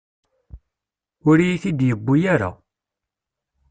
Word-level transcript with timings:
Ur 1.29 1.37
iyi-t-id-yuwi 1.39 2.19
ara. 2.33 2.49